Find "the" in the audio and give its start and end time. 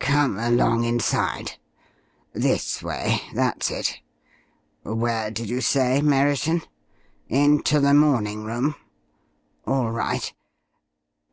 7.78-7.94